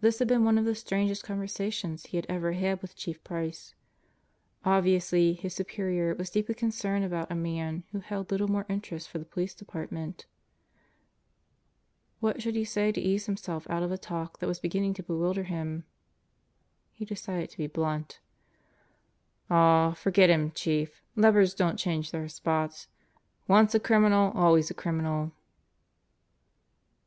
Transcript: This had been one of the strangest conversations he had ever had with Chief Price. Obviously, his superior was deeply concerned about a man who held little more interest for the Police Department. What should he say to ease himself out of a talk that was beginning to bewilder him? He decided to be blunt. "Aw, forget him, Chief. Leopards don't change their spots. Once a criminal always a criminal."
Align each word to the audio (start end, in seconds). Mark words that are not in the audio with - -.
This 0.00 0.18
had 0.18 0.26
been 0.28 0.46
one 0.46 0.56
of 0.56 0.64
the 0.64 0.74
strangest 0.74 1.24
conversations 1.24 2.06
he 2.06 2.16
had 2.16 2.24
ever 2.26 2.52
had 2.52 2.80
with 2.80 2.96
Chief 2.96 3.22
Price. 3.22 3.74
Obviously, 4.64 5.34
his 5.34 5.52
superior 5.52 6.14
was 6.14 6.30
deeply 6.30 6.54
concerned 6.54 7.04
about 7.04 7.30
a 7.30 7.34
man 7.34 7.84
who 7.92 7.98
held 8.00 8.30
little 8.30 8.48
more 8.48 8.64
interest 8.70 9.10
for 9.10 9.18
the 9.18 9.26
Police 9.26 9.52
Department. 9.54 10.24
What 12.18 12.40
should 12.40 12.54
he 12.54 12.64
say 12.64 12.92
to 12.92 12.98
ease 13.02 13.26
himself 13.26 13.68
out 13.68 13.82
of 13.82 13.92
a 13.92 13.98
talk 13.98 14.38
that 14.38 14.46
was 14.46 14.58
beginning 14.58 14.94
to 14.94 15.02
bewilder 15.02 15.42
him? 15.44 15.84
He 16.94 17.04
decided 17.04 17.50
to 17.50 17.58
be 17.58 17.66
blunt. 17.66 18.20
"Aw, 19.50 19.92
forget 19.92 20.30
him, 20.30 20.50
Chief. 20.52 21.02
Leopards 21.14 21.52
don't 21.52 21.76
change 21.76 22.10
their 22.10 22.26
spots. 22.30 22.88
Once 23.46 23.74
a 23.74 23.80
criminal 23.80 24.32
always 24.34 24.70
a 24.70 24.74
criminal." 24.74 25.32